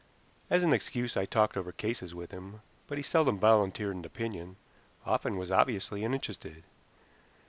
[0.49, 4.55] As an excuse I talked over cases with him, but he seldom volunteered an opinion,
[5.05, 6.63] often was obviously uninterested.